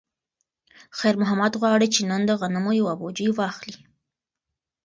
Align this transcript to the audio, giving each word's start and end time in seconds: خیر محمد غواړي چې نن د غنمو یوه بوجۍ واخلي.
خیر 0.97 1.15
محمد 1.21 1.53
غواړي 1.61 1.87
چې 1.95 2.01
نن 2.09 2.21
د 2.25 2.31
غنمو 2.39 2.71
یوه 2.81 2.93
بوجۍ 2.99 3.27
واخلي. 3.33 3.75